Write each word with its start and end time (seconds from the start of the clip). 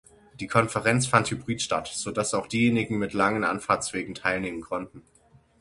Die 0.39 0.47
Konferenz 0.47 1.05
fand 1.05 1.29
hybrid 1.29 1.61
statt, 1.61 1.85
so 1.93 2.09
dass 2.09 2.33
auch 2.33 2.47
diejenigen 2.47 2.97
mit 2.97 3.13
langen 3.13 3.43
Anfahrtwegen 3.43 4.15
teilnehmen 4.15 4.61
konnten. 4.61 5.03